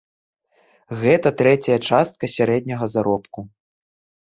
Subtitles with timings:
[1.03, 3.39] Гэта трэцяя частка сярэдняга заробку.